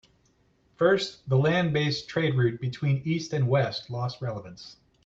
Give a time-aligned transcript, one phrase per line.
[0.77, 4.77] First, the land based trade route between east and west lost relevance.